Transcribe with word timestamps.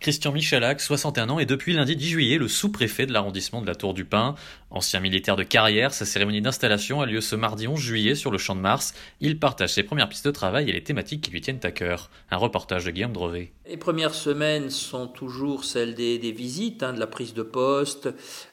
Christian 0.00 0.30
Michalak, 0.30 0.80
61 0.80 1.28
ans, 1.28 1.38
est 1.40 1.44
depuis 1.44 1.72
lundi 1.72 1.96
10 1.96 2.08
juillet 2.08 2.38
le 2.38 2.46
sous-préfet 2.46 3.04
de 3.04 3.12
l'arrondissement 3.12 3.60
de 3.60 3.66
la 3.66 3.74
Tour 3.74 3.94
du 3.94 4.04
Pin. 4.04 4.36
Ancien 4.70 5.00
militaire 5.00 5.34
de 5.34 5.42
carrière, 5.42 5.92
sa 5.92 6.04
cérémonie 6.04 6.40
d'installation 6.40 7.00
a 7.00 7.06
lieu 7.06 7.20
ce 7.20 7.34
mardi 7.34 7.66
11 7.66 7.80
juillet 7.80 8.14
sur 8.14 8.30
le 8.30 8.38
Champ 8.38 8.54
de 8.54 8.60
Mars. 8.60 8.94
Il 9.20 9.40
partage 9.40 9.70
ses 9.70 9.82
premières 9.82 10.08
pistes 10.08 10.26
de 10.26 10.30
travail 10.30 10.70
et 10.70 10.72
les 10.72 10.84
thématiques 10.84 11.22
qui 11.22 11.32
lui 11.32 11.40
tiennent 11.40 11.58
à 11.64 11.72
cœur. 11.72 12.10
Un 12.30 12.36
reportage 12.36 12.84
de 12.84 12.92
Guillaume 12.92 13.12
Drevet. 13.12 13.52
Les 13.68 13.76
premières 13.76 14.14
semaines 14.14 14.70
sont 14.70 15.08
toujours 15.08 15.64
celles 15.64 15.96
des, 15.96 16.18
visites, 16.30 16.84
hein, 16.84 16.92
de 16.92 17.00
la 17.00 17.08
prise 17.08 17.34
de 17.34 17.42
poste, 17.42 18.08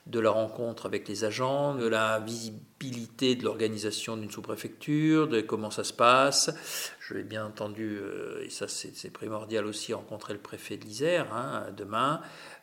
de 0.07 0.19
la 0.19 0.31
rencontre 0.31 0.87
avec 0.87 1.07
les 1.07 1.25
agents, 1.25 1.75
de 1.75 1.85
la 1.85 2.19
visibilité 2.21 2.74
de 2.91 3.43
l'organisation 3.43 4.17
d'une 4.17 4.29
sous-préfecture, 4.29 5.27
de 5.27 5.41
comment 5.41 5.71
ça 5.71 5.83
se 5.83 5.93
passe. 5.93 6.51
Je 6.99 7.13
vais 7.13 7.23
bien 7.23 7.45
entendu, 7.45 7.97
euh, 7.99 8.43
et 8.43 8.49
ça 8.49 8.67
c'est 8.67 9.11
primordial 9.11 9.65
aussi, 9.65 9.93
rencontrer 9.93 10.33
le 10.33 10.39
préfet 10.39 10.77
de 10.77 10.85
l'Isère 10.85 11.33
hein, 11.33 11.67
demain, 11.75 12.21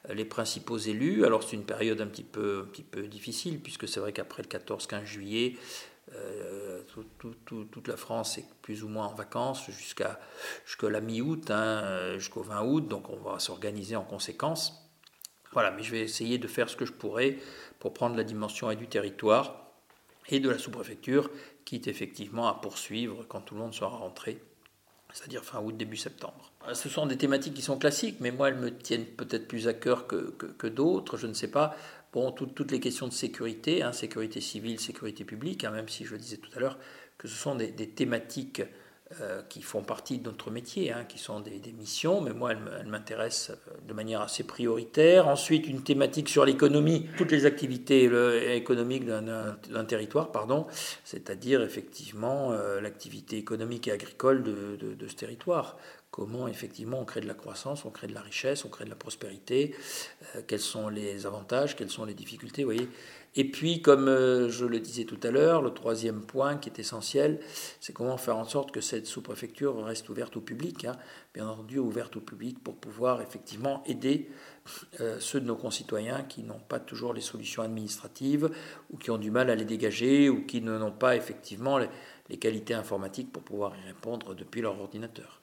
euh, 0.09 0.15
les 0.15 0.25
principaux 0.25 0.79
élus. 0.79 1.25
Alors 1.25 1.43
c'est 1.43 1.57
une 1.57 1.65
période 1.65 2.01
un 2.01 2.07
petit 2.07 2.25
peu, 2.25 2.65
un 2.67 2.71
petit 2.71 2.83
peu 2.83 3.03
difficile, 3.03 3.61
puisque 3.61 3.89
c'est 3.89 4.01
vrai 4.01 4.13
qu'après 4.13 4.43
le 4.43 4.49
14-15 4.49 5.05
juillet, 5.05 5.57
euh, 6.15 6.83
toute 7.19 7.89
la 7.89 7.97
France 7.97 8.39
est 8.39 8.45
plus 8.61 8.85
ou 8.85 8.89
moins 8.89 9.07
en 9.07 9.15
vacances 9.15 9.71
jusqu'à 9.71 10.19
la 10.83 11.01
mi-août, 11.01 11.51
hein, 11.51 12.19
jusqu'au 12.19 12.43
20 12.43 12.63
août, 12.65 12.89
donc 12.89 13.09
on 13.09 13.17
va 13.17 13.39
s'organiser 13.39 13.97
en 13.97 14.05
conséquence. 14.05 14.79
Voilà, 15.53 15.71
mais 15.71 15.83
je 15.83 15.93
vais 15.93 16.01
essayer 16.01 16.39
de 16.39 16.49
faire 16.49 16.69
ce 16.69 16.77
que 16.77 16.87
je 16.87 16.93
pourrai 16.93 17.39
pour 17.79 17.93
prendre 17.93 18.17
la 18.17 18.25
dimension 18.25 18.71
et 18.71 18.77
du 18.77 18.89
territoire 18.89 19.63
et 20.29 20.41
de 20.41 20.49
la 20.49 20.59
sous-préfecture, 20.59 21.31
quitte 21.65 21.89
effectivement 21.89 22.49
à 22.49 22.55
poursuivre 22.55 23.25
quand 23.29 23.41
tout 23.41 23.55
le 23.55 23.61
monde 23.61 23.75
sera 23.75 23.97
rentré, 23.97 24.43
c'est-à-dire 25.13 25.45
fin 25.45 25.61
août, 25.61 25.77
début 25.77 25.97
septembre. 25.97 26.53
Euh, 26.69 26.75
ce 26.75 26.89
sont 26.89 27.07
des 27.07 27.17
thématiques 27.17 27.55
qui 27.55 27.63
sont 27.63 27.79
classiques, 27.79 28.17
mais 28.21 28.31
moi 28.31 28.49
elles 28.49 28.59
me 28.59 28.77
tiennent 28.77 29.07
peut-être 29.07 29.49
plus 29.49 29.69
à 29.69 29.75
cœur 29.75 30.07
que, 30.07 30.67
d'autres, 30.67 31.17
je 31.17 31.27
ne 31.27 31.35
sais 31.35 31.51
pas. 31.51 31.77
Bon, 32.13 32.31
toutes 32.31 32.71
les 32.71 32.81
questions 32.81 33.09
de 33.09 33.13
sécurité, 33.13 33.83
hein, 33.83 33.93
sécurité 33.93 34.41
civile, 34.41 34.79
sécurité 34.79 35.25
publique, 35.25 35.65
hein, 35.65 35.71
même 35.71 35.89
si 35.89 36.05
je 36.05 36.15
disais 36.15 36.37
tout 36.37 36.51
à 36.55 36.61
l'heure, 36.61 36.79
que 37.17 37.27
ce 37.27 37.35
sont 37.35 37.55
des 37.55 37.73
thématiques 37.73 38.63
euh, 39.21 39.43
qui 39.49 39.63
font 39.63 39.83
partie 39.83 40.19
de 40.19 40.25
notre 40.25 40.51
métier, 40.51 40.93
hein, 40.93 41.05
qui 41.07 41.19
sont 41.19 41.41
des, 41.41 41.61
missions, 41.79 42.21
mais 42.21 42.33
moi, 42.33 42.53
elles, 42.53 42.87
m'intéressent 42.87 43.57
euh, 43.69 43.73
de 43.87 43.93
manière 43.93 44.23
assez 44.23 44.45
prioritaire. 44.45 45.29
Ensuite, 45.29 45.67
une 45.67 45.83
thématique 45.83 46.29
sur 46.29 46.45
l'économie, 46.45 47.09
toutes 47.19 47.33
les 47.33 47.45
activités 47.45 48.05
économiques 48.55 49.05
d'un 49.05 49.85
territoire, 49.87 50.33
pardon, 50.33 50.67
c'est-à-dire 51.05 51.63
effectivement 51.63 52.53
euh, 52.53 52.81
l'activité 52.81 53.37
économique 53.37 53.89
et 53.89 53.93
agricole 53.93 54.43
de, 54.43 54.77
de, 54.81 55.09
ce 55.09 55.15
territoire. 55.15 55.77
Comment 56.13 56.47
effectivement 56.47 57.01
on 57.01 57.05
crée 57.05 57.23
de 57.23 57.27
la 57.27 57.35
croissance, 57.35 57.85
on 57.85 57.91
crée 57.91 58.07
de 58.07 58.15
la 58.15 58.21
richesse, 58.21 58.65
on 58.65 58.69
crée 58.69 58.85
de 58.85 58.91
la 58.91 58.97
prospérité, 58.97 59.75
quels 60.47 60.61
sont 60.61 60.89
les 60.89 61.27
avantages, 61.27 61.75
quelles 61.75 61.91
sont 61.91 62.05
les 62.05 62.13
difficultés, 62.15 62.63
vous 62.63 62.71
voyez 62.71 62.89
et 63.35 63.45
puis, 63.45 63.81
comme 63.81 64.09
euh, 64.09 64.51
je 64.51 64.67
le 64.67 64.79
disais 64.79 65.05
tout 65.05 65.19
à 65.23 65.31
l'heure, 65.31 65.63
le 65.63 65.73
troisième 65.73 66.21
point 66.21 66.59
qui 66.59 66.69
est 66.69 66.79
essentiel, 66.79 67.41
c'est 67.81 67.95
comment 67.95 68.19
faire 68.19 68.37
en 68.37 68.45
sorte 68.45 68.73
que 68.73 68.83
cette 68.83 69.07
sous-préfecture 69.07 69.83
reste 69.85 70.11
ouverte 70.11 70.37
au 70.37 70.43
public, 70.43 70.85
hein, 70.85 70.97
bien 71.33 71.49
entendu 71.49 71.79
ouverte 71.79 72.17
au 72.17 72.21
public 72.21 72.63
pour 72.63 72.77
pouvoir 72.77 73.23
effectivement 73.23 73.83
aider 73.87 74.29
euh, 75.01 75.19
ceux 75.19 75.41
de 75.41 75.47
nos 75.47 75.57
concitoyens 75.57 76.23
qui 76.25 76.43
n'ont 76.43 76.61
pas 76.61 76.79
toujours 76.79 77.15
les 77.15 77.23
solutions 77.23 77.63
administratives 77.63 78.51
ou 78.91 78.99
qui 78.99 79.11
ont 79.11 79.19
du 79.19 79.31
mal 79.31 79.49
à 79.49 79.55
les 79.55 79.65
dégager 79.65 80.29
ou 80.29 80.45
qui 80.45 80.61
n'ont 80.61 80.93
pas 80.93 81.17
effectivement 81.17 81.79
les 81.79 82.37
qualités 82.39 82.75
informatiques 82.75 83.33
pour 83.33 83.43
pouvoir 83.43 83.73
y 83.79 83.89
répondre 83.89 84.35
depuis 84.35 84.61
leur 84.61 84.79
ordinateur. 84.79 85.43